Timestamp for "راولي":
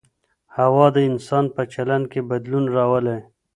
2.75-3.17